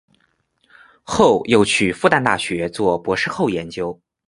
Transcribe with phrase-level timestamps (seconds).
[1.03, 4.01] 后又去复旦大学做博士后研究。